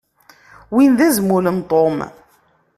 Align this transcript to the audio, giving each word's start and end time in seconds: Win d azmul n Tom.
Win 0.73 0.91
d 0.97 0.99
azmul 1.07 1.45
n 1.55 1.59
Tom. 1.69 1.97